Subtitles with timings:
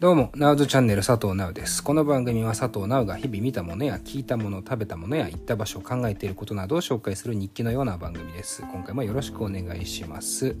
[0.00, 1.84] どうも、ナウズチャンネル佐藤ナウです。
[1.84, 8.62] この番組は佐藤ナウが日々見たものや聞いたもの、食べたものや行った場所、考えていることなどを紹介する日記のような番組です。
[8.62, 10.56] 今回もよろしくお願いします。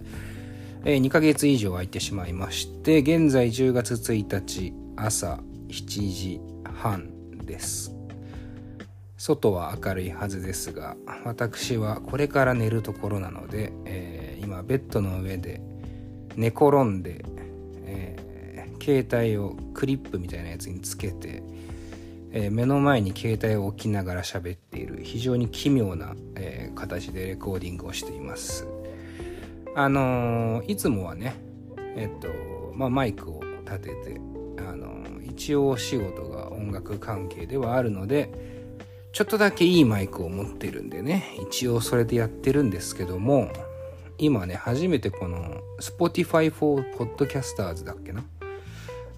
[0.84, 6.40] えー2ヶ月以上空いてしまいまして、現在10月1日朝7時
[6.74, 7.96] 半です。
[9.16, 15.62] 外は明るいはずですが、私はこれから寝るところなので、えー今ベッドの上で
[16.36, 17.24] 寝転んで、
[18.80, 21.42] 携帯をクリップみたいなやつにつけて、
[22.32, 28.66] えー目の前に携帯を置きながら喋っている非常に奇妙な、えー形でレコーディングをしています。
[29.74, 31.36] あのーいつもはね
[31.96, 32.28] えっと
[32.74, 34.20] まあマイクを立てて
[34.58, 38.30] あのー一応お仕事が音楽関係ではあるので
[39.12, 43.50] ちょっとだけいいマイクを持ってるんでね一応それでやってるんですけども
[44.18, 48.22] 今ね初めてこの Spotify for Podcasters だっけな？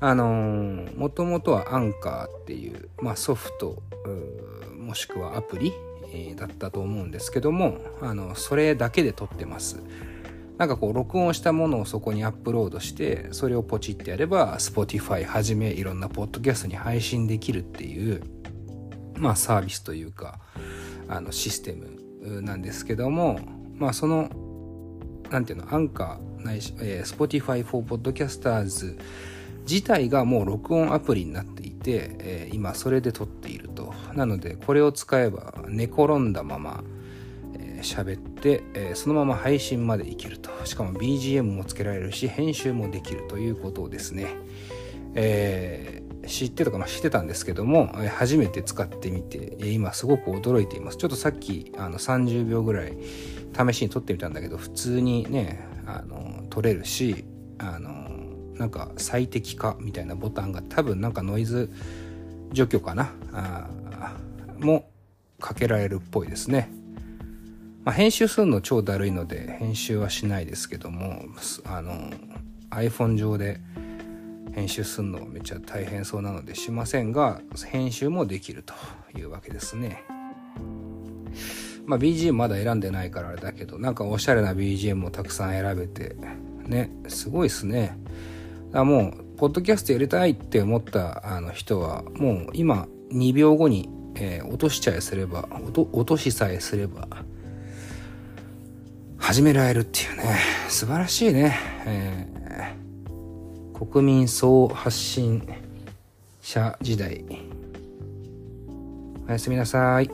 [0.02, 3.82] あの、もともとはアンカーっていう、まあ、ソフト
[4.76, 5.72] もしくはアプリ、
[6.12, 9.80] えーだったと思うんですけどもあのそれだけで撮ってます。
[10.58, 18.22] なんかこう録音したものをそこにアップロードしてそれをポチってやれば Spotify はじめいろんなポッドキャストに配信できるっていう
[19.16, 20.38] まあサービスというか
[21.08, 23.40] あのシステムなんですけども
[23.74, 24.28] まあその
[25.30, 28.98] なんていうのアンカーないし、えー Spotify for Podcasters
[29.68, 33.92] 自体がもう録音アプリになっていて、えー今それで撮っていると。
[34.14, 36.84] なのでこれを使えば寝転んだまま
[37.58, 40.50] えー喋って、えーそのまま配信までいけると。
[40.64, 44.28] しかも BGM もつけられるし編集もできるということをですね、
[45.14, 50.96] えー知ってとか、まあ、知ってたんですけども、初めて使ってみて、今すごく驚いています。
[50.96, 52.96] ちょっとさっきあの30秒ぐらい
[53.52, 57.24] 試しに撮ってみたんだけど普通にねあの撮れるし
[57.58, 58.01] あの
[58.62, 61.68] なんか最適化みたいなボタンが多分なんかノイズ
[62.52, 63.68] 除去かなあ
[64.60, 64.88] も
[65.40, 66.70] かけられるっぽいですね。
[67.82, 71.24] まあ、編集するの超だるいので編集はしないですけども
[71.64, 72.12] あの
[72.70, 73.58] iPhone 上で
[74.54, 78.74] 編集するのめっちゃ大変そうなのでしませんが編集もできると
[79.18, 80.04] いうわけですね。
[81.84, 86.14] まあ BGM まだ選んでないからあれだけどなんかおしゃれな BGM もたくさん選べて
[86.64, 87.98] ねすごいですね。
[88.72, 97.06] だからもうポッドキャストやりたいって思ったあの人はもう今2秒後に、えー落としちゃえすれば落と落としさえすれば
[99.18, 100.38] 始められるっていうね。
[100.68, 101.56] 素晴らしいね、
[101.86, 102.32] えー
[103.86, 105.46] 国民総発信
[106.40, 107.24] 者時代。
[109.28, 110.10] おやすみなさい。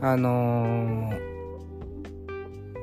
[0.00, 1.31] あのー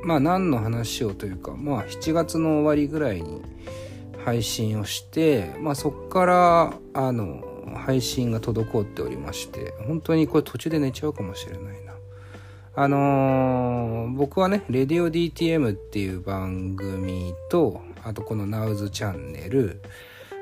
[0.04, 3.42] まあ何の話をというかまあ7月の終わりぐらいに
[4.26, 7.44] 配信をしてまあそっからあの
[7.76, 11.94] 配信が滞っておりまして本当にこれ途中で寝ちゃうかもしれないな。
[12.76, 13.90] あのー
[14.20, 19.82] 僕はね、レディオ DTM っていう番組と、あとこの Now's チャンネル、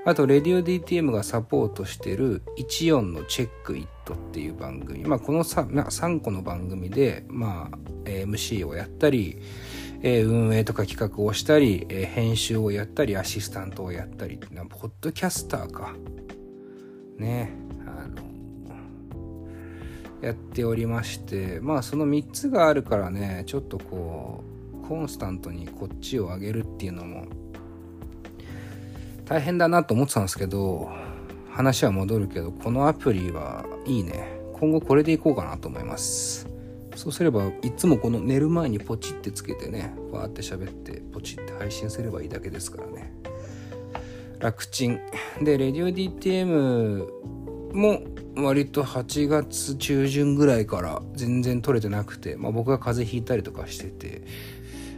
[0.08, 5.04] あとレディオ DTM がサポートしてる14のチェックイットっていう番組。
[5.04, 9.42] まあこの 3, 3個の番組で、まあ、MC をやったり、
[10.02, 15.94] えー運営とか企画をしたり、えー編集をやったり、アシスタントをやったり、なポッドキャスターか。
[17.18, 17.52] ね、
[17.86, 18.28] あの、
[20.22, 24.44] やっておりましてまあその3つがあるからねちょっとこ
[24.84, 27.26] うコンスタントにこっちを上げるっていうのも
[29.30, 30.90] 大変だなと思ってたんですけど
[31.52, 34.38] 話は戻るけどこのアプリはいいね。
[34.54, 36.48] 今後これでいこうかなと思います。
[36.96, 43.14] そうすればいつもこの寝る前にポチってつけてねわーって喋ってポチって配信すればいいだけですからね。
[44.40, 45.00] 楽ちん。
[45.42, 48.02] でレディオ DTM も
[48.36, 54.24] 割と8月中旬ぐらいから全然撮れてなくて、まあ、僕が風邪ひいたりとかしてて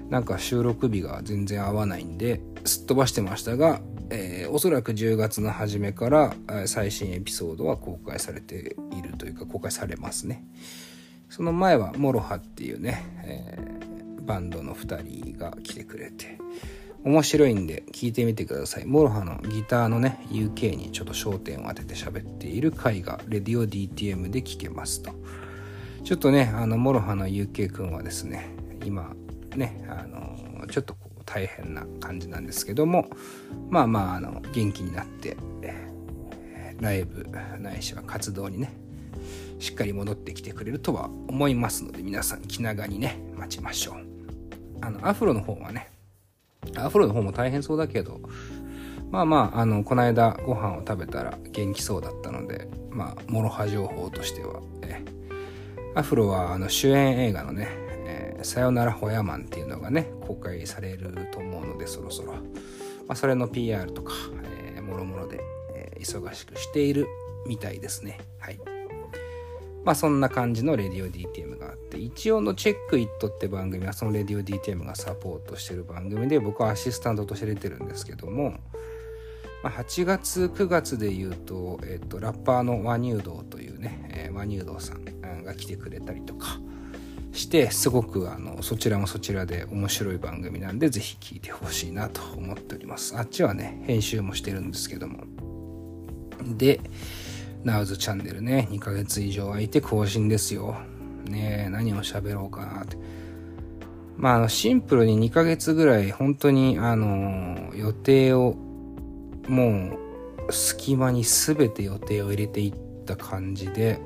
[0.09, 6.33] なんか収録日が全然合わないんですっ飛ばしてましたが、えーおそらく10月の初めから
[6.65, 10.43] 最新エピソードは公開されているというか公開されますね
[11.29, 13.79] その前はモロハっていうね、えー
[14.29, 16.37] バンドの2人が来てくれて
[17.03, 18.85] 面白いんで聞いてみてください。
[18.85, 25.11] モロハのギターのね、UK にちょっと焦点を当てて喋っている回が、レディオ DTM で聞けますと。
[26.03, 28.49] ちょっとね、あの、モロハの UK 君はですね、
[28.85, 29.13] 今、
[29.55, 33.07] ね、あの、ちょっとこう大変な感じなんですけども、
[33.69, 35.37] まあまあ、あの、元気になって、
[36.81, 37.27] ライブ
[37.59, 38.73] ないしは活動にね、
[39.59, 43.95] しっかり戻ってきてくれるとは思いますので、皆さん気長にね、待ちましょう。
[44.81, 45.91] あの、アフロの方はね、
[46.75, 48.21] アフロの方も大変そうだけど、
[49.11, 55.03] まあまああのこの間ご飯を食べたら元気そうだったのでまあモロハ情報としてはえ
[55.95, 57.69] アフロはあの主演映画のね
[58.43, 62.39] 「さよならホヤマン」っていうのがね公開されると思うのでそろそろ、ま
[63.09, 64.13] あ、それの PR とか、
[64.75, 65.39] えー、もろもろで、
[65.73, 67.07] えー、忙しくしている
[67.47, 68.19] みたいですね。
[68.39, 68.59] はい。
[69.83, 78.51] まあそんな感じのレディオ DTM があって、一応のチェックイットって番組はそのレディオ DTM がサポートしてる番組で僕はアシスタントとして出てるんですけども、
[79.63, 86.59] まあ、8月9月で言うと、えっ、と、ラッパーのワニュードというね、えー、ワニュードさんが来てくれたりとか
[87.31, 93.17] してすごくあのそちらもそちらで面白い番組なんでぜひ聞いてほしいなと思っております。
[93.17, 95.23] あっちはね編集もしてるんですけども。
[96.57, 96.79] で
[97.63, 100.75] Now's チャンネルね2ヶ月以上空いて更新ですよ。
[101.25, 102.97] ねえ何を喋ろうかなって。
[104.17, 108.55] まああのシンプルに2ヶ月ぐらい本当にあの予定を
[109.47, 109.97] も
[110.47, 113.99] う隙間に全て予定を入れていった感じで、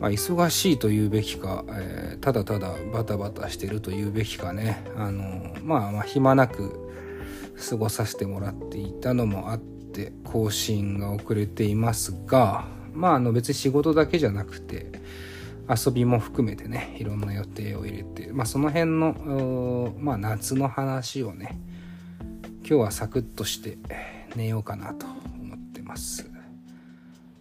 [0.00, 6.90] まあ、忙しいと言うべきか、えー、ただただバタバタしてると言うべきかねあのまあまあ暇なく
[7.68, 14.90] 過ごさせてもらっていたのもあって更新が遅れていますがまああの別に仕事だけじゃなくて
[15.68, 21.58] 遊びも含めてねいろんな予定を入れてまあその辺のまあ夏の話をね
[22.68, 23.78] 今日はサクッとして
[24.34, 26.35] 寝ようかなと思ってます。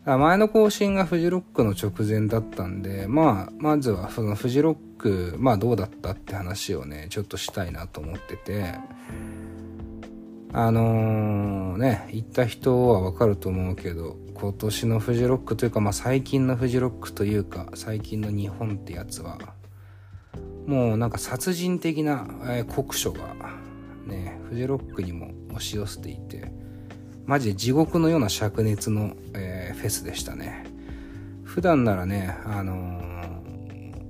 [0.06, 8.76] 前の更新がフジロックの直前だったんで、まあ、まずはそのフジロック、まあどうだったって話をね、ちょっとしたいなと思ってて、
[10.54, 19.40] あのー、ね、行った人はわかると思うけど、今年のフジロックというか、まあ最近のフジロックというか、最近の日本ってやつは、
[20.68, 23.36] もうなんか殺人的な、えー、酷暑が、
[24.06, 26.52] ね、フジロックにも押し寄せていて、
[27.26, 29.55] マジで地獄のような灼熱の、えー、
[29.86, 30.64] フェスでしたね。
[31.44, 34.02] 普段ならね、あのー、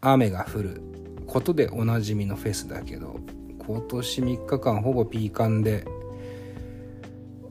[0.00, 0.82] 雨が降る
[1.28, 3.20] ことでおなじみのフェスだけど、
[3.64, 5.86] 今年3日間ほぼピーカンで、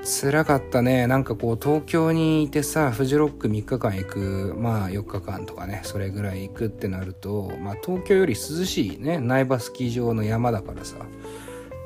[0.04, 1.08] 辛かったね。
[1.08, 10.98] なんかこう東京にいてさ、フジロック3日間行く、まあ4日間とかね、それぐらい行くってなると、まあ東京より涼しいね、苗場スキー場の山だからさ、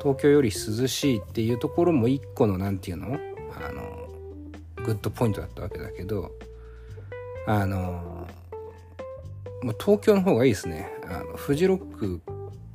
[0.02, 3.19] 東京より涼しいっていうところも一個の何て言うの？
[3.63, 4.00] あの
[4.86, 6.31] グッドポイントだったわけだけど
[7.48, 8.28] あの
[9.63, 12.22] もう東京の方がいいですねあのフジロック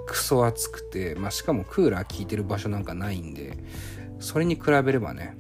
[0.07, 3.59] クソ暑くて、まあ、しかもクーラー効いてる場所なんかないんで
[4.21, 5.37] それに比べればね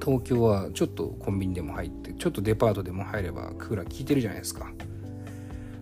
[0.00, 4.72] 東京はちょっとコンビニでも入ってちょっとデパートでも入ればクーラー効いてるじゃないですか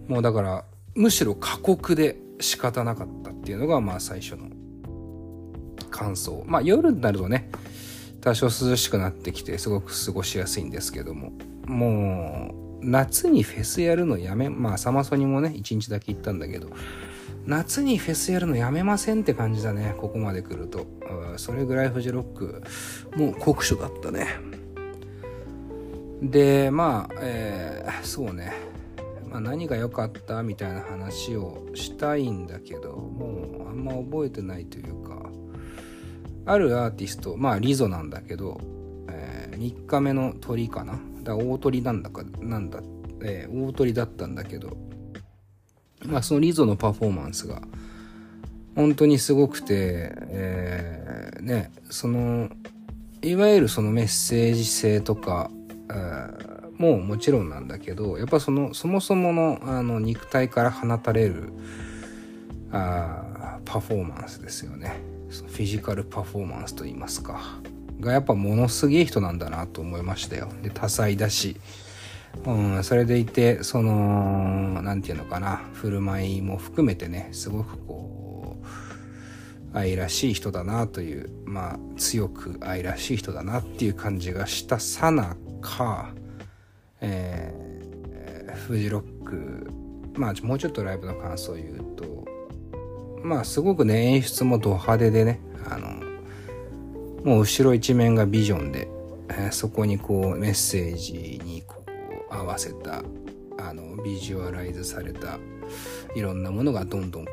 [0.08, 4.50] もうだからむしろ過酷で仕方なかったっていうのがまあ最初の
[5.90, 6.42] 乾燥。
[6.46, 7.50] まあ夜になるとね、
[8.20, 11.32] 多少涼しくなってきてすごく過ごしやすいんですけども、
[11.66, 16.70] もう夏にフェスやるのやめ、まあサマソニもね、一日だけ行ったんだけど、
[17.46, 20.86] 夏にフェスやるのやめませんって感じだね、ここまで来ると。
[21.36, 22.62] それぐらいフジロック、
[23.16, 24.26] もう酷暑だったね。
[26.22, 28.52] で、まあ、えー、そうね。
[29.30, 34.99] まあ、何が良かったみたいな話をしたいんだけど、もうあんま覚えてないというか、
[36.46, 38.60] あるアーティスト、まあリゾなんだけど、
[39.08, 40.98] えー、3日目の鳥かな？
[41.22, 42.80] だ大鳥なんだか、なんだ、
[43.22, 44.76] えー、大鳥だったんだけど、
[46.06, 47.62] まあそのリゾのパフォーマンスが、
[48.74, 52.48] 本当にすごくて、えー、ね、その、
[53.22, 55.50] いわゆるそのメッセージ性とか、
[55.90, 61.52] えー、もうもちろんなんだけど、やっぱその、そもそものあの肉体から放たれる、
[62.72, 65.09] あパフォーマンスですよね。
[65.30, 67.60] フィジカルパフォーマンスといいますか。
[68.00, 70.48] がやっぱものすげえ人なんだなと思いましたよ。
[70.62, 71.56] で多彩だし。
[72.46, 75.62] うんそれでいてその何て言うのかな。
[75.74, 78.56] 振る舞いも含めてねすごくこ
[79.74, 86.12] う愛らしい人だなというまあ強く愛らしい人だなっていう感じがしたさなか
[87.00, 89.70] えー、フジロック。
[90.14, 92.26] まあもうちょっとライブの感想を言うと
[93.22, 95.88] まあすごくね演出もド派手でねあの
[97.24, 98.88] もう後ろ一面がビジョンで、
[99.28, 101.84] えー、そこにこうメッセージにこ
[102.30, 103.02] う合わせた
[103.58, 105.38] あのビジュアライズされた
[106.14, 107.32] いろんなものがどんどんこ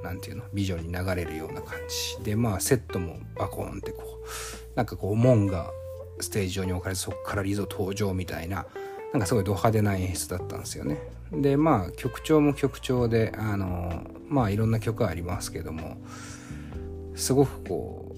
[0.00, 5.70] うなんていうのビジョンに流れるような感じでまあセットもバコーンってこうなんかこう門が
[6.20, 8.66] ステージ上に置かれてそこからリゾ登場みたいな
[9.12, 10.98] なんかすごいド派手な演出だったんですよね。
[11.32, 15.98] でまあ曲調も曲調であのまあいろんな曲ありますけども
[17.14, 18.08] すごくこう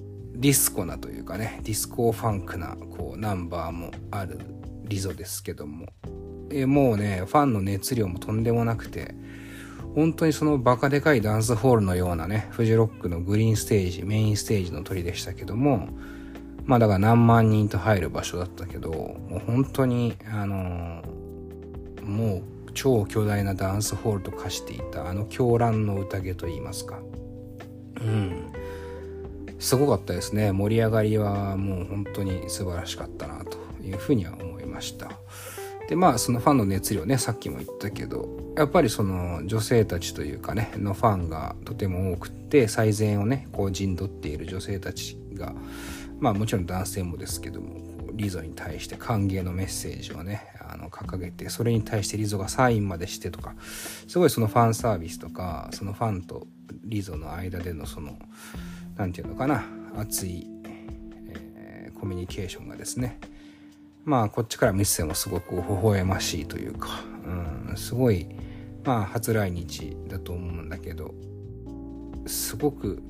[0.41, 4.41] ディスコなというかね、ディスコファンクな、こう、ナンバーもある
[4.85, 5.89] リゾですけども、
[6.51, 9.15] えもうね、ファンの熱量もとんでもなくて、
[9.95, 15.89] 本当にそのバカでかいダンスホールのようなね、フジロックのグリーンステージ、メインステージの鳥でしたけども、
[16.65, 26.99] まあだから何万人と入る場所だったけど、もう本当に、あのー、もう超巨大なダンスホールと化していたあの狂乱の宴といいますか。
[28.01, 28.53] うん。
[29.59, 30.53] すごかったですね。
[30.53, 35.11] 盛り上がりはもう本当に素晴らしかったなというふうには思いました。
[35.91, 45.53] でまあそのファンの熱量ねさっきも言ったけどやっぱりその女性たちというかねのファンがとても多くって最善をねこう陣取っている女性たちが
[46.21, 47.81] まあもちろん男性もですけども
[48.13, 53.55] リゾに対して歓迎のメッセージをねあの掲げてそれに対してリゾがサインまでしてとか
[54.07, 56.47] すごいそのファンサービスとかそのファンと
[56.85, 58.19] リゾの間でのその
[58.97, 59.65] 何て言うのかな
[59.97, 60.47] 熱い、
[61.29, 63.19] えー、コミュニケーションがですね
[64.05, 66.89] まあこっちから見せてもすごく微笑ましいというか、
[67.71, 68.29] うん、すごい
[68.85, 71.15] まあ初来日だと思うんだけど
[72.27, 73.03] すごく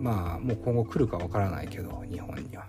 [0.00, 2.66] まあもう今後来るかわからないけど日本には。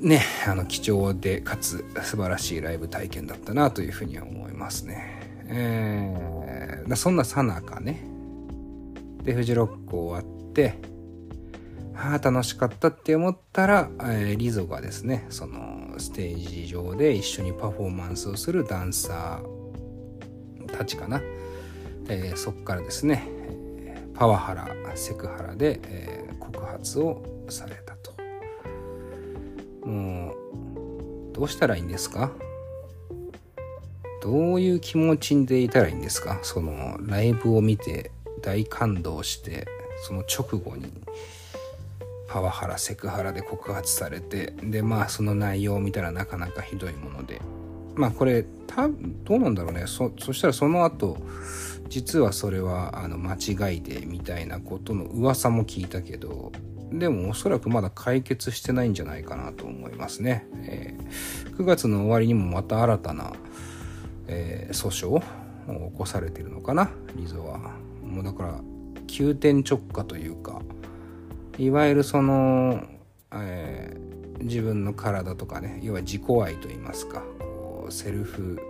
[0.00, 5.20] ねあの貴重でかつ素晴らしいライブ体験だったなというふうには思いますね。
[5.48, 8.02] えー、そんなさなかね。
[9.22, 10.74] でフジロック終わって
[11.96, 21.20] ああ楽しかったって思ったら、えー、リゾがですねそのステージ上で一緒にパフォーマンスをするダンサーたちかな、
[22.08, 23.26] えー、そこからですね
[24.14, 28.15] パワハラセクハラで、えー、告発をされたと。
[29.86, 30.34] も
[31.30, 32.32] うどうしたらいいんですか？
[34.22, 36.40] どういう気持ちでいたらいいんですか？
[36.42, 38.10] そのライブを見て
[38.42, 39.66] 大感動して
[40.06, 40.92] その直後に
[42.28, 47.40] パワハラセクハラで告発されてでまあその内容を見たらなかなかひどいもので。
[47.94, 49.84] まあこれたどうなんだろうね。
[49.86, 51.16] そそしたらその後
[51.88, 56.52] 実はそれはあの間違いでみたいなことの噂も聞いたけど
[56.92, 63.32] でもおそらくまだ解決してないんじゃないかなと思いますね、えー、9月の終わりにもまた新たな、
[64.28, 65.20] えー、訴訟を
[65.90, 66.90] 起こされてるのかな。
[67.16, 67.58] リゾは。
[68.04, 68.60] もうだから
[69.08, 70.62] 急転直下というか
[71.58, 72.84] いわゆるその、
[73.32, 77.22] えー、自分の体とかね要は自己愛と言いますか
[77.90, 78.60] セルフ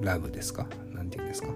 [0.00, 0.66] ラブですか？
[0.94, 1.48] 何て言うんですか？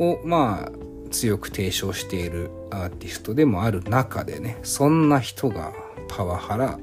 [0.00, 0.72] をまあ
[1.08, 5.72] 強く提唱しているアーティストでもある中でねそんな人が
[6.08, 6.78] パワハラ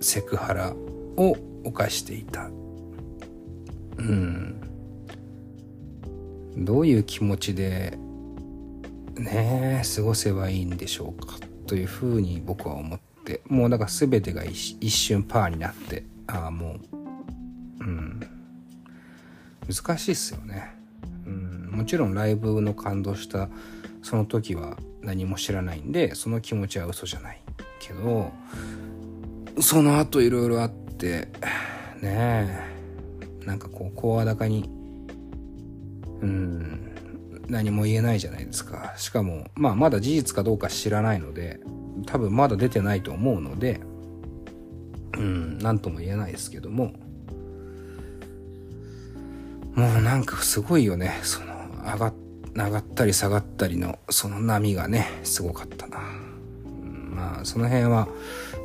[0.00, 0.74] セクハラ
[1.16, 2.50] を犯していた。
[3.98, 4.60] うん。
[6.56, 7.98] どういう気持ちで
[9.16, 13.40] ね過ごせばいいんでしょうかというふうに僕は思って。
[13.46, 18.20] もうだから全てが一瞬パーになってああもううん。
[19.66, 20.74] 難しいっすよね、
[21.84, 23.50] もちろんライブの感動した
[24.02, 27.42] その時は何も知らないんでその気持ちは嘘じゃない
[27.78, 28.32] けど
[29.60, 31.28] その後いろいろあって
[32.00, 32.58] ね
[33.42, 34.64] えなんかこう声高に
[36.22, 38.94] うん何も言えないじゃないですか。
[38.96, 41.60] しかも、まあまだ事実かどうか知らないので、
[42.06, 43.82] 多分まだ出てないと思うので、
[45.18, 46.94] うん、なんとも言えないですけども、
[49.74, 51.20] もうなんかすごいよね。
[51.22, 51.53] その、
[51.84, 52.12] 上が、
[52.54, 55.98] 上がったり下がったりの、その波がね、すごかったな。
[55.98, 58.08] うん、まあ、その辺は、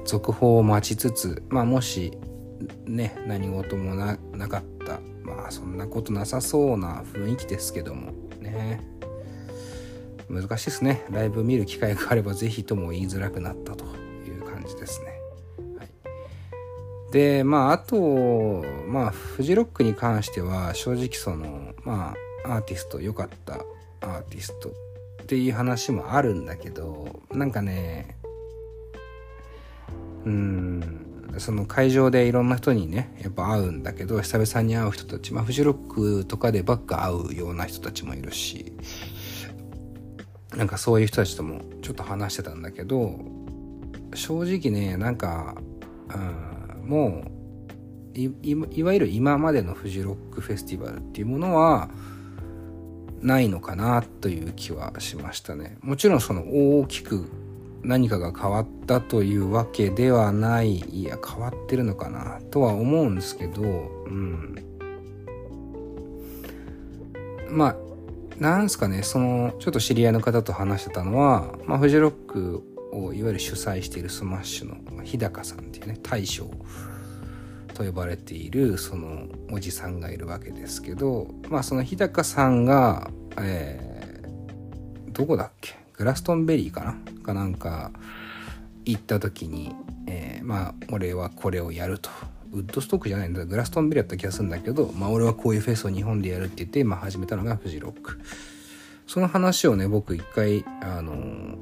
[0.05, 2.17] 続報を待ちつつ、まあもし、
[2.85, 8.81] ね、何事もなかった、まあそんなことなさそうな雰囲気ですけども、ね。
[10.29, 11.05] 難しいですね。
[11.09, 13.85] ライブ見る機会があれば是非とも言いづらくなったと
[14.27, 15.19] いう感じですね、
[17.11, 23.55] でまああとまあフジロックに関しては正直そのまあアーティスト良かった
[24.01, 28.17] アーティストっていう話もあるんだけどなんかね
[30.25, 38.73] うんその会場でいろんな人にねやっぱ会うんだけど久々に会う人たちまあフジロックとかでばっか会うような人たちもいるし
[40.55, 43.19] なんかそういう人たちともちょっと話してたんだけど
[44.15, 45.55] 正直ねなんか、
[46.81, 47.39] うん、もう
[48.17, 51.89] いわゆる今までのフジロックフェスティバルっていうものは
[53.21, 55.77] ないのかなという気はしましたね。
[55.81, 56.43] もちろんその
[56.79, 57.29] 大きく
[57.83, 60.79] 何かが変わったというわけではない。
[60.79, 64.55] いや変わってるのかなとは思うんですけどうん。
[67.49, 67.75] まあ
[68.39, 69.03] なんすかね。
[69.03, 76.49] そのちょっと知り合いの方と話してたのは、まあ、フジロックをいわゆる主催しているスマッシュの日高さんっていうね大将。
[77.79, 85.77] と呼ばれているそのおじさんがいるわけですけどまあその日高さんが、えー、どこだっけ？
[85.93, 86.97] グラストンベリーかな？
[87.23, 87.91] かなんか
[88.83, 89.73] 行った時に、
[90.07, 92.09] えー、まあ俺はこれをやると。
[92.51, 93.45] ウッドストックじゃないんだ。
[93.45, 98.19] グラストンベリーだった気がするんだけどまあ俺はこういうフェスを日本でやるって言って、まあ、始めたのがフジロック。
[99.07, 101.55] その話をね僕一回あの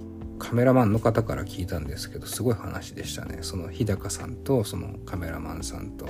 [0.47, 3.39] カメラマンの方から聞いたんですけどすごい話でしたね。
[3.41, 6.07] その日高さんとそのカメラマンさんと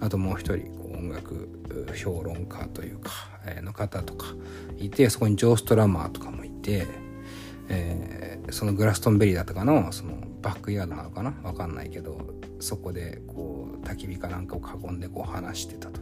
[0.00, 1.48] あともう一人こう音楽
[1.94, 3.12] 評論家というか、
[3.46, 4.26] え、の方とか
[4.76, 6.88] いてそこにジョー・ストラマーとかもいて、
[7.68, 11.32] えー、そのグラストンベリーだったかのそのバックヤードなのかな？
[11.44, 12.18] わかんないけど
[12.58, 16.00] そこでこう焚き火かなんかを囲んでこう話してたと。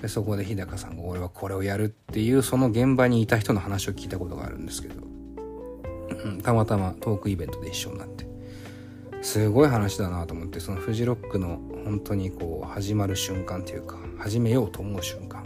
[0.00, 5.09] でそこで日高さんが俺はこれをやるっていうその現場にいた人の話を聞いたことがあるんですけど
[6.42, 8.28] たまたまトークイベントで一緒になって。
[9.22, 15.44] すごい話だなと思ってそのフジロックの本当にこう始まる瞬間というか始めようと思う瞬間。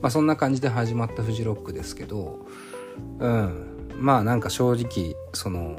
[0.00, 2.46] まあそんな感じで始まったフジロックですけど
[3.18, 3.66] うん。
[3.98, 5.78] まあなんか正直その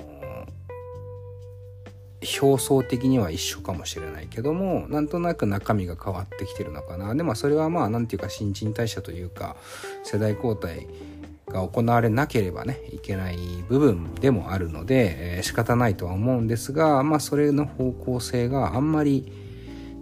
[2.22, 7.16] 表層的には一緒かもしれないけどもなんとなく中身が変わってきてるのかな。
[7.16, 9.56] でもそれはまあなんていうか新陳代謝というか
[10.04, 10.88] 世代交代
[11.52, 19.32] が行われなければねいけない部分でもあるので、えー、仕方ないとは思うんですがまあそれの方向性があんまり、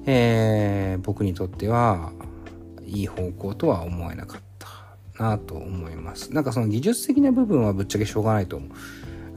[0.05, 2.11] えー、僕にとっては
[2.85, 6.33] いい方向とは思えなかったなと思います。
[6.33, 8.69] なんかその技術的な部分はぶっちゃけしょうがないと思う。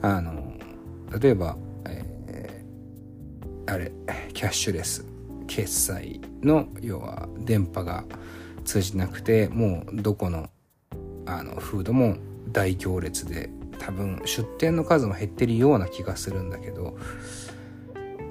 [0.01, 0.53] あの
[1.19, 1.55] 例えば、
[1.85, 3.91] えー、あれ
[4.33, 5.05] キャッシュレス
[5.47, 8.03] 決済の要は電波が
[8.65, 10.49] 通じなくてもうどこの
[11.25, 12.17] あのフードも
[12.51, 13.49] 大行列で
[13.79, 16.97] 多分出店の数も減ってるような気がするんだけど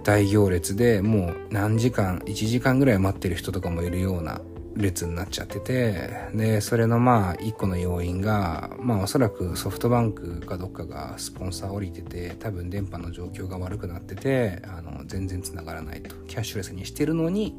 [0.05, 4.41] 大行列でもう何時間1時間ぐらい待ってる人とかもいるような
[4.75, 16.15] 列になっちゃっててでそれのまあ一個の要因がまあおそらくソフトバンクかどっかがスポンサー降りてて多分電波の状況が悪くなっててあの全然繋がらないと。
[16.27, 17.55] キャッシュレスにしてるのに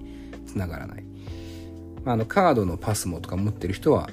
[0.48, 1.04] 繋がらない、
[2.04, 4.10] まあ、あのカードのパスモとか持ってる人は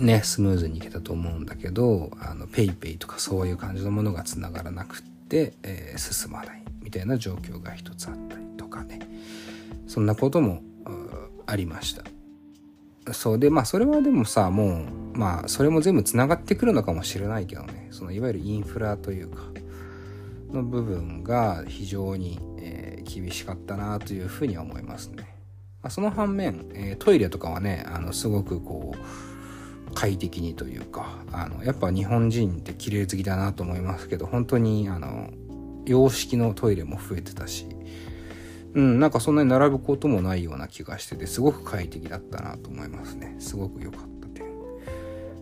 [0.00, 9.00] ね、スムーズにいけたと思うんだけど、あの、ペイペイとかそういう感じのものが繋がらなくって、えー、進まないみたいな状況が一つあったりとかね。
[9.86, 10.62] そんなことも
[11.46, 12.04] ありました。
[13.14, 19.42] そうで、まあそれはでもさ、もう、まあそれも全部繋がってくるのかもしれないけどね、そのいわゆるインフラというか、
[20.52, 25.34] の部分が非常に、えー、厳しかったなというふうには思いますね。
[25.82, 28.98] まあ、その反面、えー、トイレとかはね、あの、すごくこう、
[29.98, 35.28] 快適にというかあのやっぱ日本人って綺麗好きだなと思いますけど本当にあの
[35.86, 37.66] 洋式のトイレも増えてたし
[38.74, 43.34] うんなんかそんなに並ぶこともないような気がしててすごく快適だったなと思いますね。
[43.40, 44.46] すごく良かった点。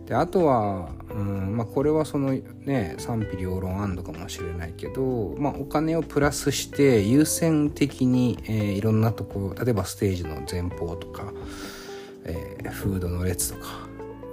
[0.07, 11.31] であとはうんまあこれはそのね賛否両論あんのかもしれないけどまあお金をプラスして優先的に、えー、いろんなとこ例えばステージの前方とか
[12.27, 13.86] えー、フードの列とか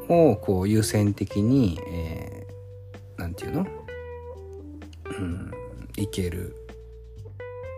[0.09, 3.67] をこう優先的に、えー、なんていうの？
[5.19, 5.51] うん、
[5.97, 6.57] 行ける。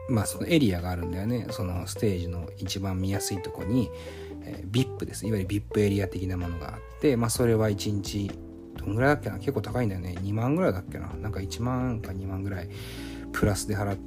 [0.09, 1.49] まあそのエリアがあるんだよね。
[1.51, 3.91] そのステージの一番見やすいとこに、
[4.45, 5.31] えー、VIP ですね。
[5.31, 8.31] いわゆる VIP エリア的なものがあって、まあそれは1日、
[8.77, 9.39] どんぐらいだっけな？
[9.39, 10.15] 結構高いんだよね。
[10.21, 11.09] 2万ぐらいだっけな？
[11.15, 12.69] なんか1万か2万ぐらい
[13.33, 13.99] プラスで払っ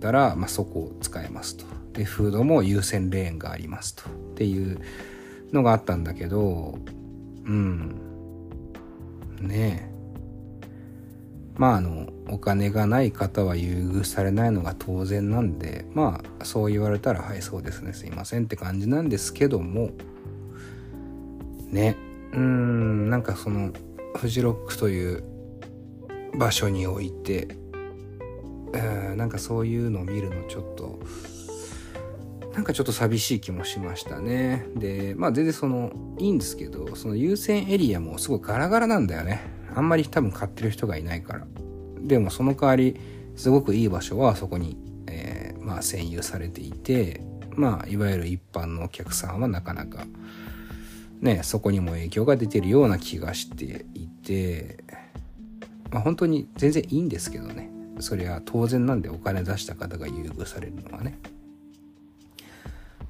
[0.00, 1.66] たら、まあそこを使えますと。
[1.92, 4.08] で、フードも優先レーンがありますと。
[4.08, 4.80] っていう
[5.52, 6.78] のがあったんだけど、
[7.44, 8.00] うん。
[9.40, 9.92] ねえ。
[11.54, 19.90] まああのお金がない方は優遇されないのが当然なんでまあそう言われたらはいそうですねすいませんって感じなんですけども
[21.70, 21.96] ね。
[22.32, 23.72] うんなんかその
[24.16, 25.22] フジロックという
[26.38, 27.48] 場所において、
[28.74, 30.98] えー、なんかそういうのを見るのちょっと
[32.54, 34.66] なんかちょっと寂しい気もしましたね。
[34.76, 39.40] で、まあ全然その、いいんですけど、その優先エリアもすごいガラガラなんだよね。
[39.74, 41.46] あんまり多分買ってる人がいないから。
[42.00, 43.00] でもその代わり、
[43.36, 47.22] すごくいい場所はそこに、えー、まあ占有されていて、
[47.54, 50.04] まあいわゆる一般のお客さんはなかなか、
[51.20, 54.84] ね、そこにも影響が出てるような気がしていて、
[55.90, 57.70] まあ本当に全然いいんですけどね。
[58.00, 61.18] それは当然なんでお金出した方が優遇されるのはね。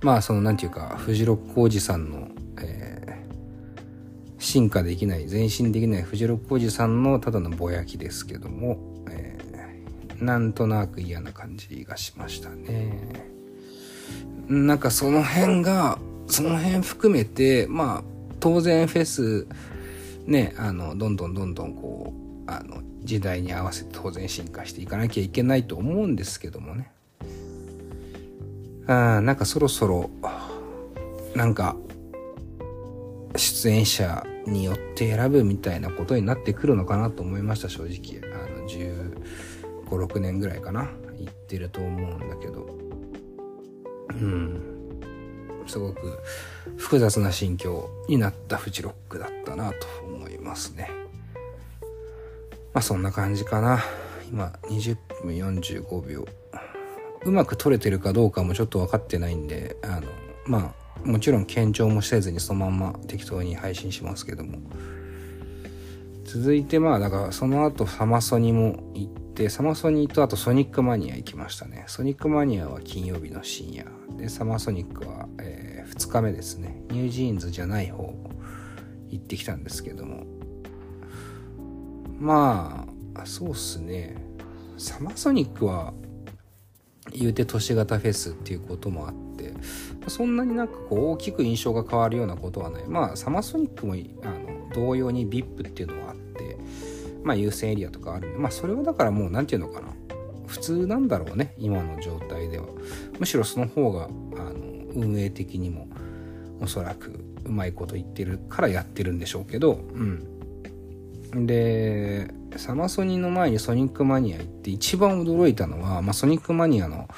[0.03, 2.29] まあその何て言うかフジロックおじさんの、
[2.61, 8.79] えー、進化できない前進できないフジロックおじさんのただのぼやきですけども、
[9.11, 13.33] えー、なんとなく嫌な感じがしましたね。
[14.49, 18.05] なんかその辺が、その辺含めて、まあ、
[18.41, 19.47] 当然フェス、
[20.27, 22.13] ね、あの、どんどんどんどんこ
[22.47, 26.91] う、あの、時代に合わせて当然進化していかなきゃいけないと思うんですけどもね。
[28.87, 30.11] あなんかそろそろ、
[31.35, 31.77] なんか、
[33.37, 38.21] 出演者によって選ぶみたいなことになってくるのかなと思いました正直。
[38.35, 40.91] あの1516年ぐらいかな。
[41.19, 42.69] 行ってると思うんだけど。
[44.11, 44.61] うん。
[45.67, 46.19] すごく
[46.77, 50.91] 複雑な心境になったフジロックだったなと思いますね。
[52.75, 53.79] まあそんな感じかな。
[54.31, 56.42] 今20分45秒。
[57.25, 60.03] うまく撮れてるかどうかもちょっと分かってないんであの
[60.47, 64.59] まあもちろん検証もせずにそのまんま適当に配信しますけども。
[66.25, 71.85] 続いてまあだからその後サマソニも行ってサマソニとあとソニックマニア行きましたね。
[71.89, 73.85] ソニックマニアは金曜日の深夜。
[74.17, 76.83] でサマソニックは、えー、2日目ですね。
[76.89, 78.15] ニュージーンズじゃない方
[79.11, 80.25] 行ってきたんですけども。
[82.19, 84.17] まあそうっすね。
[84.79, 85.93] サマソニックは
[87.15, 89.53] 言うて都市型フェスっていうこともあって
[90.09, 92.87] そんなになんかこう大きく印象が変わるようなことはない。
[92.87, 96.57] まあサマソニックもあの同様に VIP っていうのはあって
[97.23, 99.89] まあ優先エリアとかあるんでまあそれはだからもう何て言うのかな。
[100.47, 102.67] 普通なんだろうね今の状態では。
[103.19, 104.55] むしろその方があの
[104.95, 105.89] 運営的にも
[106.61, 110.32] おそらくうまいこと言ってるからやってるんでしょうけどうん。
[111.35, 117.09] でサマソニの前にソニックマニア行って一番驚いたのは、まあ、ソニックマニアの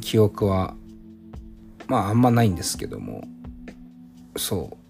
[0.00, 0.74] 記憶は
[1.88, 3.24] まああんまないんですけども
[4.36, 4.80] そう。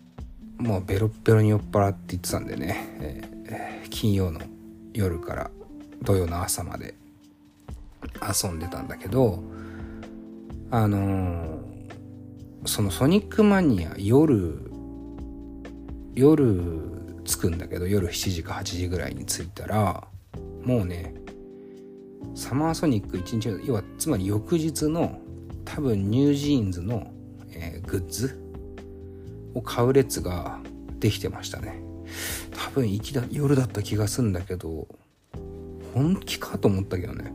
[0.61, 2.77] もうベロッベロに酔っ払って言ってたんでね、
[3.47, 4.41] えー、金曜の
[4.93, 5.51] 夜から
[6.03, 6.95] 土曜の朝まで
[8.21, 9.43] 遊んでたんだけど
[10.71, 11.61] あのー、
[12.67, 14.71] そのソニックマニア夜
[16.15, 17.00] 夜
[17.37, 20.05] 着くんだけど夜7時か8時ぐらいに着いたら
[20.65, 21.15] もうね
[22.35, 25.21] サマーソニック1日要はつまり翌日の
[25.65, 27.13] 多分ニュージーンズの、
[27.53, 28.41] えー、グッズ
[29.55, 30.59] を買う列が
[30.99, 31.83] できてましたね。
[32.53, 34.89] 多分行きだ、夜だった気がするんだけど、
[35.95, 37.33] 本気かと思ったけどね。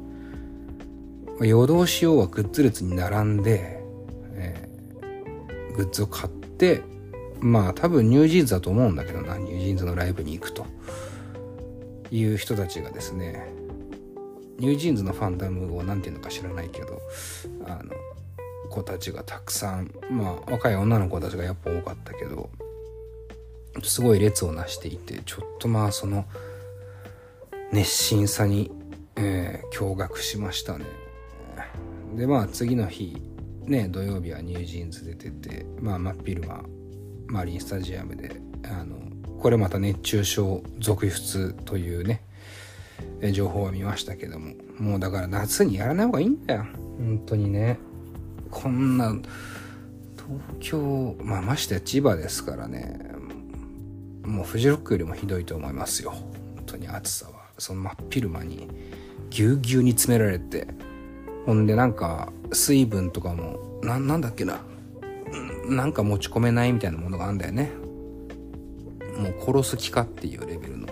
[1.41, 3.81] 夜通し用はグッズ列に並んで、
[4.33, 6.81] えー、グッズを買って、
[7.39, 10.65] まあ多分ニュージーンズだと思うんだけどな、ニュージーンズのライブに行くと。
[12.11, 13.51] いう人たちがですね、
[14.59, 17.01] ニュージーンズのファンダムを何て言うのか知らないけど、
[17.65, 17.95] あの、
[18.75, 22.49] 子たちがたくさんまあ若い女の子たちがやっぱ多かったけど
[23.83, 26.25] すごい列をなしていてちょっとまあその
[27.71, 28.71] 熱心さに、
[29.15, 30.85] えー、驚愕しましたね。
[32.15, 33.21] でまあ次の日
[33.63, 36.63] ね土曜日はニュージーンズ出ててまあ真っ昼間
[37.27, 38.97] マリンスタジアムであの
[39.39, 42.21] これまた熱中症続出というね
[43.31, 46.65] 情報を見ましたけどももうだから夏にやらない方がいいんだよ。
[46.97, 47.77] 本当にね。
[48.51, 49.13] こんな
[50.15, 52.99] 東京まあましてや千葉ですからね
[54.23, 56.11] もうフジロックよりもひどいと思いますよ。
[56.11, 57.45] 本当に暑さは。
[57.57, 58.67] その真っ昼間に
[59.29, 60.67] ぎゅうぎゅうに詰められて
[61.45, 64.59] ほんでなんか水分とかもななんだっけな
[65.69, 67.71] なんか持ち込めないみたいなものがあるんだよね。
[69.17, 70.87] もう殺す気かっていうレベルの。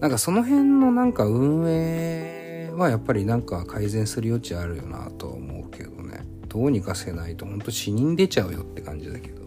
[0.00, 6.24] なんかその辺のなんか運営はやっぱりなんか改善する余地あるよなと思うけどね。
[6.48, 9.40] どうにかせないと本当死人出ちゃうよって感じだけど。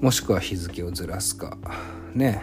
[0.00, 1.56] もしくは日付をずらすか
[2.14, 2.42] ね、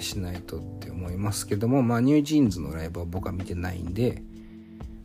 [0.00, 1.82] しないとって思いますけども。
[1.82, 4.22] まあニュージーンズのライブは僕は見てないんで、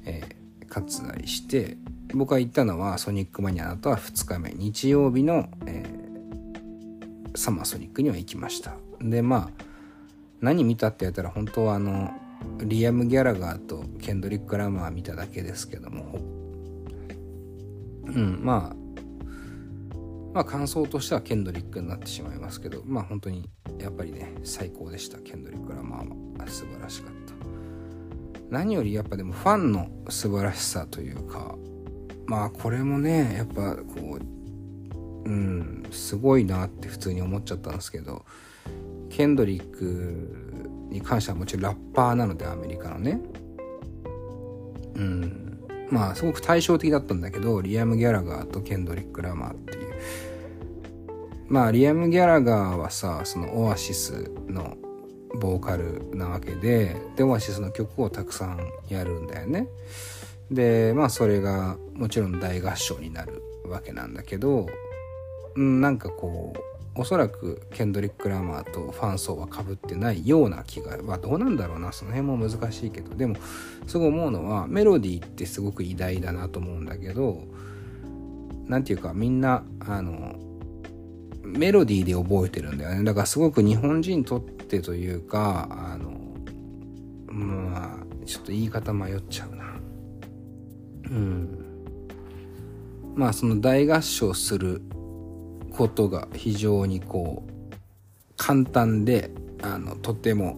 [0.05, 1.77] えー、割愛して
[2.13, 9.63] 僕が行ったのはソニックマニアのとは2日目日曜日の、えー、サマーソニックには行きましたでまあ
[10.41, 12.11] 何見たってやったら本当はあの
[12.59, 16.37] リアム・ギャラガーとケンドリック・ラマー見ただけですけども
[18.07, 18.75] うん、まあ、
[20.33, 25.19] まあ感想としてはケンドリックになってしまいますけど、まあ本当にやっぱりね、最高でした。
[25.19, 27.17] ケンドリックはまあまあ素晴らしかった。
[28.49, 31.55] 何よりやっぱでもファンの素晴らしさというか、
[32.27, 34.19] まあこれもね、やっぱこ
[35.25, 38.25] う、うん、すごいなって普通に思っちゃったんですけど、
[39.09, 43.19] ケンドリックに関してはもちろんラッパーなのでアメリカのね、
[44.95, 45.59] うん、
[45.89, 49.93] まあすごく対照的だったんだけどリアム・ギャラガーとケンドリック・ラマーっていう。
[51.47, 54.75] まあリアム・ギャラガーはさそのオアシスの
[55.39, 58.59] ボーカルなわけででオアシスの曲をたくさん
[58.89, 59.67] やるんだよね。
[60.51, 64.67] でまあそれがもちろん大合唱になるわけなんだけど
[65.55, 73.35] なんかこうおそらくケンドリック・ラマーとファン層はかぶってないような気が、まあ、どうなんだろうなその辺も難しいけどでも
[73.85, 77.43] すごい思うのはメロディーってすごく偉大だなと思うんだけど
[78.65, 80.35] 何て言うかみんなあの
[81.43, 83.03] メロディーで覚えてるんだよね。
[83.05, 86.11] だからすごく日本人にとってというかあの
[87.27, 89.76] まあちょっと言い方迷っちゃうな。
[91.05, 91.63] うん。
[93.15, 94.81] まあその大合唱する
[95.71, 97.73] ことが非常にこう
[98.35, 99.31] 簡単で
[99.61, 100.57] あのとても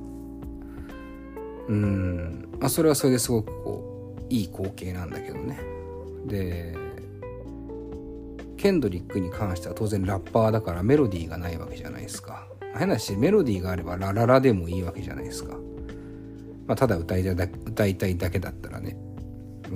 [1.68, 2.50] うん。
[2.60, 5.60] まあそれはそれですごくこういい光景なんだけどね。
[6.26, 6.76] で
[8.58, 12.46] ケンドリックに関しては当然ラッパーだからメロディーがないわけじゃないですか。
[12.78, 15.58] 変な話メロディーがあればラララでもいいわけじゃないですか。
[16.68, 18.98] まあただ歌いだ歌いたいだけだったらね。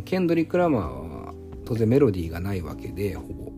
[0.02, 1.34] ケンドリック・ラマーは
[1.66, 3.54] 当然メロディーがないわけでほぼ。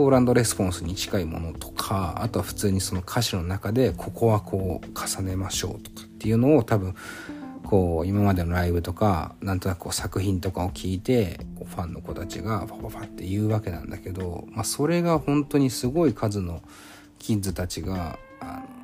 [0.00, 6.94] コールレスポンスに近いものとかあとは普通にその歌詞の中でここはこう重ねましょうとかっていうのを多分
[7.64, 16.62] こう今までのライブとかなんとなくこう作品とかを聞いてファンの子たちがファファファって言うわけなんだけど、まあ、それが本当にすごい数の
[17.18, 18.79] キッズたちがあの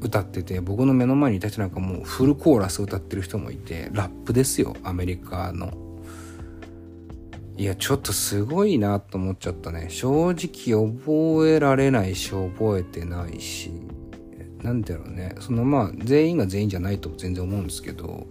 [0.00, 5.90] 歌ってて僕の目の前にいた人なんかもうフルコーラス歌ってる人もいてラップですよアメリカの
[7.60, 9.90] いや、ちょっとすごいなと思っちゃったね。
[9.90, 13.70] 正直覚えられないし、覚えてないし、
[14.62, 15.34] なんだろうね。
[15.40, 18.28] そのまあ、全員が全員じゃないと全然思うんですけど、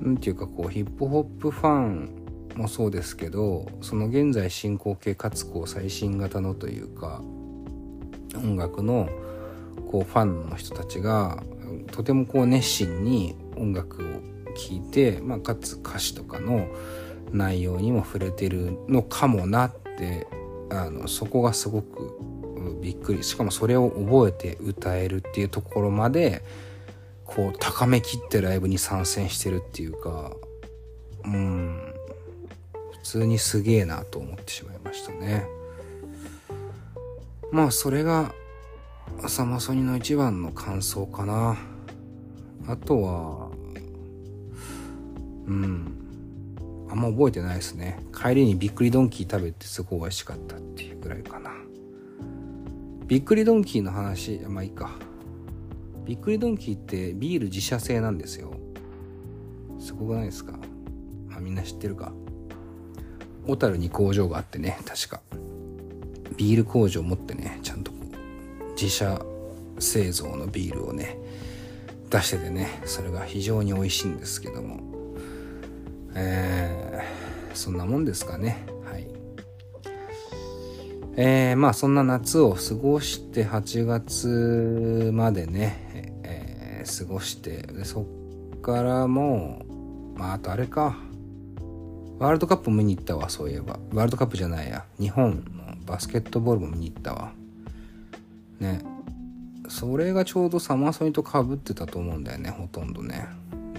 [0.00, 2.08] なんていうかこう、ヒップホップファン
[2.56, 7.20] もそうですけど、その現在進行形かつこう、最新型のというか、
[8.34, 9.10] 音楽の
[9.90, 11.42] こう、ファンの人たちが、
[11.92, 14.06] とてもこう、熱心に音楽を
[14.54, 16.68] 聴いて、まあ、かつ歌詞とかの、
[17.32, 20.26] 内容にも触れてるのかもなって
[20.70, 22.18] あのそこがすごく
[22.80, 23.22] びっくり。
[23.22, 26.42] しかもそれを覚えて歌えるっていうところまで
[27.24, 30.32] こう高めきってライブに参戦してるっていうか
[31.24, 31.94] うん
[32.92, 35.46] 普通にすげえなと思ってしまいましたね。
[37.50, 38.34] まあそれが
[39.26, 41.56] サマソニの一番の感想かな。
[42.66, 43.50] あとは
[45.46, 45.94] うん。
[46.90, 47.98] あんま覚えてないですね。
[48.14, 51.50] 帰りにびっくりドンキー食べてすごい美味しかったっていうぐらいかな。
[53.06, 54.92] びっくりドンキーの話まあいいか。
[56.04, 58.54] びっくりドンキーってビール自社製なんですよ。
[59.78, 60.54] すごくないですか？
[61.36, 62.12] あみんな知ってるか？
[63.46, 65.20] 小樽に工場があってね確か。
[66.36, 67.87] ビール工場持ってねちゃんと
[68.80, 69.20] 自社
[69.78, 71.18] 製造のビールをね
[72.10, 74.88] 出しててねそれが非常に美味しいんですけども。
[76.14, 78.66] えー、そんなもんですかね。
[78.84, 79.06] はい。
[81.16, 88.06] えー、まあそんな夏を過ごして8月までね、えー、過ごしてでそ
[88.56, 89.64] っからも
[90.16, 90.96] うまああとあれか。
[92.18, 93.78] ワールドカップ見に行ったわそういえば。
[93.92, 94.84] ワールドカップじゃないや。
[94.98, 97.32] 日本のバスケットボールも見に行ったわ。
[98.60, 98.82] ね。
[99.68, 103.26] それがちょうどサマソニとかぶってたと思うんだよねほとんどね。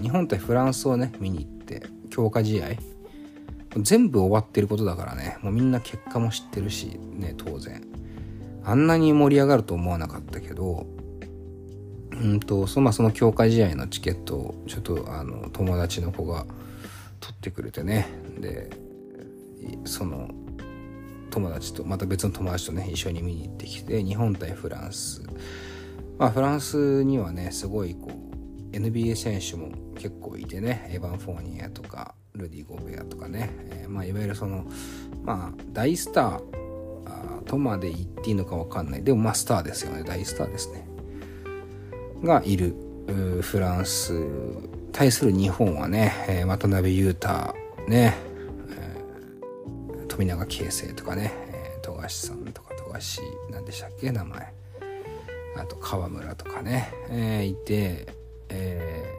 [0.02, 2.68] 日本対フランスをね見に行って強化試合。
[3.78, 5.38] 全部終わってることだからね。
[5.42, 7.84] もうみんな結果も知ってるしね当然。
[8.64, 10.86] あんなに盛り上がると思わなかったけど
[12.12, 16.46] うんとそ,、まあ、その強化試合のチケットをちょっとあの友達の子が
[17.20, 18.08] 取ってくれてね。
[18.40, 18.70] で
[19.86, 20.30] その
[21.30, 25.24] 友達とまた別の友達とね一緒に見に行ってきて日本対フランス。
[26.18, 34.66] まあフランスにはねすごいこう NBA 選手も結構いてねエヴァン・フォーニアとかルディ・ゴベアとかね、えー、まあ、いわゆるその
[35.24, 39.04] まあ大スターとまで言っていいのか分かんない。
[39.04, 40.04] でもまあスターですよね。
[40.04, 40.88] 大スターですね。
[42.24, 42.76] がいる
[43.42, 44.14] フランス。
[44.92, 47.56] 対する日本はね、えー、渡辺裕太
[47.88, 48.16] ね、
[50.20, 54.54] 富永啓生とかね、えー、富樫さんとか富樫何でしたっけ名前。
[55.56, 59.14] あと川村とかね、えー、いてえ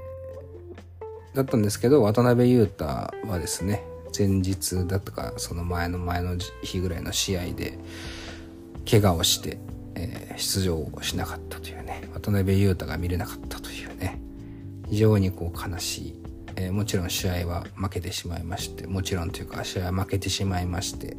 [1.32, 3.82] ー、だったんですけど渡辺裕太はですね
[4.16, 7.78] 前日だったかその前の前の日ぐらいの試合で
[8.88, 9.58] 怪我をして、
[9.94, 14.20] えー、出場をしなかったというね渡辺裕太が見れなかったというね
[14.88, 16.19] 非常にこう悲しい、
[16.60, 21.16] えー、もちろん試合は負けてしまいましてもちろんというか試合は負けてしまいまして。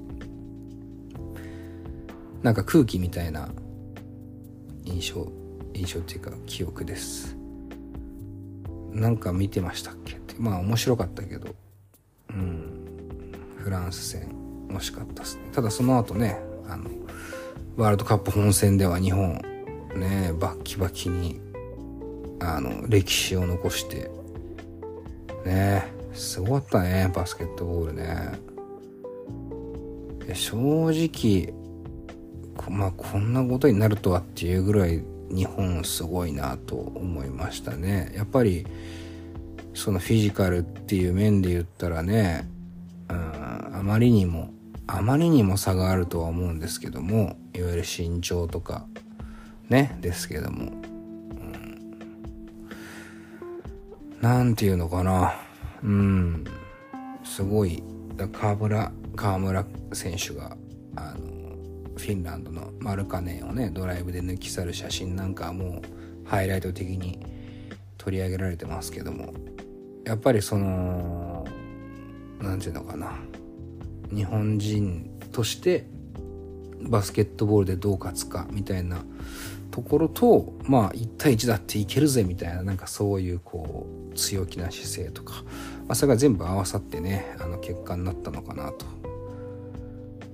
[2.44, 3.50] なんか空気みたいな
[4.84, 5.32] 印象
[5.74, 7.36] 印象っていうか記憶です。
[8.92, 10.14] なんか見てましたっけ？
[10.14, 11.56] ってまあ面白かったけど。
[12.30, 13.32] うん。
[13.58, 14.28] フランス戦
[14.70, 15.44] 惜しかったですね。
[15.54, 16.90] ただその後ねあの
[17.78, 19.40] ワールドカップ本戦では日本
[19.96, 21.40] ねバッキバキに
[22.40, 24.10] あの歴史を残して
[25.46, 25.92] ね。
[26.14, 28.32] すごかったねバスケットボールね。
[30.34, 31.54] 正直
[32.70, 38.12] まあこんなことになるとはっていうぐらい日本すごいなと思いましたね。
[38.16, 38.66] やっぱり
[39.74, 42.48] そのフィジカルっていう面で言ったらね、
[43.10, 44.54] うん、あまりにも
[44.88, 48.86] あまりにも差があるとは思うんですけどもいわゆる身長とか
[49.70, 50.74] ねですけども、
[54.22, 55.34] なんていうのかな。
[55.84, 56.46] うん。
[57.24, 57.84] すごい。
[58.32, 60.56] 河村河村選手が
[60.96, 61.28] あの
[61.98, 65.82] フィンランドのマルカネンをねドライブで抜き去る写真なんかも
[66.26, 67.26] うハイライト的に
[67.98, 69.34] 取り上げられてますけども。
[70.06, 71.46] やっぱりその
[72.40, 73.18] 何て言うのかな。
[74.14, 75.88] 日本人として
[76.82, 79.04] バスケットボールでどう勝つかみたいな
[79.72, 85.44] ところとまあ1対1だっていけるぜみたいななんかそういうこう強気な姿勢とか、
[85.88, 88.86] まあ、それが全部合わさってねあの結果になったのかなと。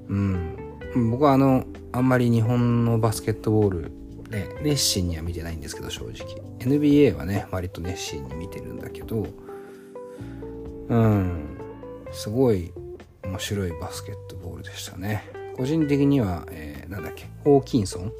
[0.09, 0.57] うん。
[1.11, 3.91] 僕はあのあんまり日本のバスケットボール
[4.29, 6.41] で熱心には見てないんですけど正直。
[6.59, 9.27] NBA はね割と熱心に見てるんだけど
[10.89, 11.57] うん。
[12.11, 12.71] すごい
[13.23, 15.23] 面白いバスケットボールでしたね。
[15.55, 18.11] 個人的には、えー、なんだっけホーキンソン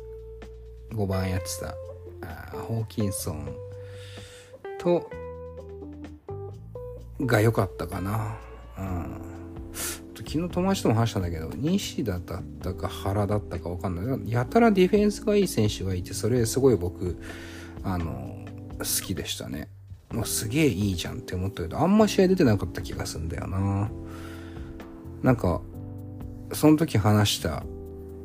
[0.92, 1.76] 5番やってた
[2.28, 3.56] あホーキンソン
[4.80, 5.10] と
[7.22, 8.38] が良かったかな
[8.78, 9.28] うん
[10.28, 14.32] 昨日友達とも話したんだけど、西田だったか原だったか分かんない。
[14.32, 17.18] やたらディフェンスがいい選手がいて、それすごい僕、
[17.82, 18.38] あの、
[18.80, 19.70] 好きでしたね。
[20.12, 23.90] もうすげえいいじゃんって思ったけど、あんま試合出てなかった気がするんだよな。
[25.24, 25.62] なんか、
[26.52, 27.64] その時話した、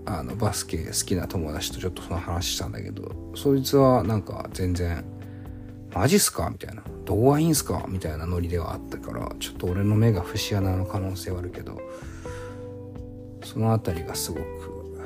[0.05, 5.05] あの、バスケ好きな友達とちょっとその話したんだけど、そいつはなんか全然、
[5.95, 6.83] マジっすかみたいな。
[7.05, 11.81] どこがいいんすかみたいなノリではあったから、ちょっと俺の目が節穴の可能性はあるけど、
[13.45, 14.99] その辺りがすごく、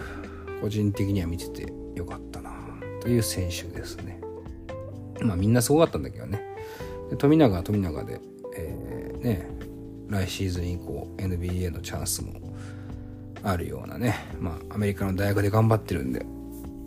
[0.60, 2.50] 個人的には見ててよかったな
[3.00, 4.20] という選手ですね。
[5.20, 6.42] まあみんなすごかったんだけどね。
[7.10, 8.20] で富永は富永で、
[8.56, 9.48] えー、ね、
[10.08, 12.45] 来シーズン以降 NBA のチャンスも
[13.46, 16.26] あるようなね、まあアメリカの大学で頑張ってるんで、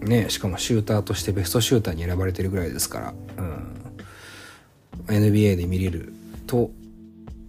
[0.01, 3.87] ね、しかもシューターとしてベストシューターに選ばれてるぐらいですから、うん、
[5.07, 6.13] NBA で見れる
[6.47, 6.71] と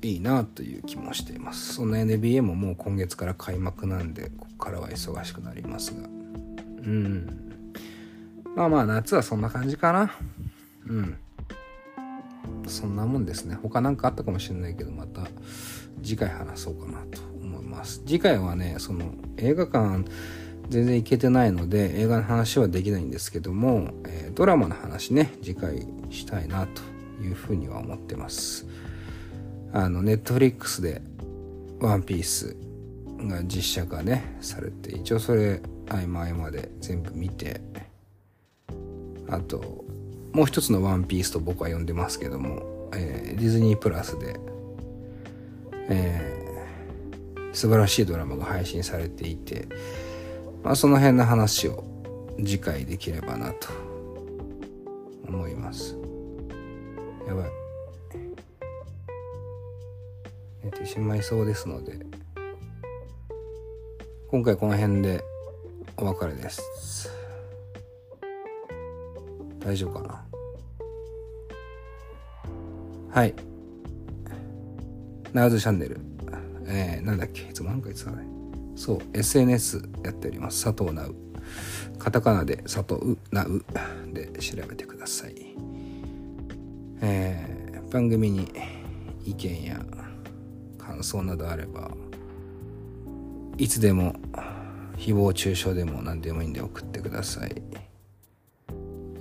[0.03, 1.75] いいなという気もしています。
[1.75, 6.07] そんな NBA ももう今月から開幕なんで、ここからは忙しくなりますが。
[6.07, 6.11] う
[6.89, 7.53] ん。
[8.57, 10.13] まあまあ夏はそんな感じかな。
[10.87, 11.17] うん。
[12.67, 13.57] そんなもんですね。
[13.61, 15.27] 他なんかあったかもしれないけど、また
[16.03, 17.30] 次回話そうかなと
[17.81, 18.03] ます。
[18.07, 20.05] 次回はね、その映画館
[20.69, 26.83] 全然行けてないので映画の話はできないんですけども、えー、ドラマの話ね、次回したいなと
[27.23, 28.67] いうふうには思ってます。
[29.73, 31.01] あの、ネットフリックスで
[31.81, 32.57] ワンピース
[33.23, 37.61] が実写化ね、されて、一応それ合間合間で全部見て、
[39.29, 39.85] あと、
[40.33, 44.39] もう一つのワンピースと僕は呼んでますけども、えー、ディズニープラスで、
[45.89, 46.30] えー、
[47.53, 49.69] 素晴らしいドラマが配信されていて、
[50.63, 51.85] まあ、その辺の話を
[52.39, 53.69] 次回できればなと
[55.27, 55.97] 思います。
[57.27, 57.51] やばい。
[60.65, 61.99] 寝てしまいそうですので
[64.29, 65.25] 今回この辺で
[65.97, 67.11] お別れです。
[69.59, 70.25] 大丈夫かな？
[73.11, 73.35] はい。
[75.33, 76.01] ナウズチャンネル。
[76.71, 77.43] えー、なんだっけ？
[77.51, 78.25] いつも何か言ってたね。
[78.77, 80.65] そう SNS やっております。
[80.65, 81.15] 佐藤ナウ。
[81.99, 83.65] カタカナで佐藤ナウ
[84.13, 85.35] で調べてください。
[87.03, 88.53] えー、番組に
[89.25, 89.81] 意見や
[90.79, 91.91] 感想などあれば
[93.57, 94.15] いつでも
[94.97, 97.63] 誹謗中傷でも何でもいいんで送ってください、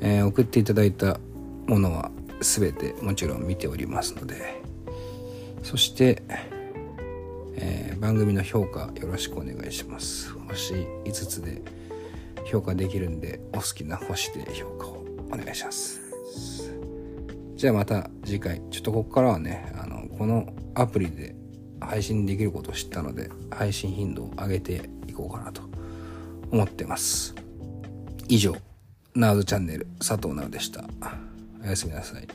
[0.01, 1.19] えー、送っていただいた
[1.67, 4.61] ものは全てもちろん見ておりますので
[5.63, 6.23] そして、
[7.59, 11.61] えー、番組の評価よろしくお願いします星5つで
[12.45, 16.09] 評価できるんでお好きな星で評価をお願いします
[17.55, 18.61] じゃあまた次回。
[18.71, 21.35] ちょっとここからはね、あの、このアプリで
[21.81, 25.63] 配信できることを知ったので、配信頻度を上げていこうかなと
[26.51, 27.35] 思ってます。
[28.29, 28.55] 以上、
[29.13, 30.85] ナウズチャンネル佐藤直でした
[31.61, 32.27] おやすみなさい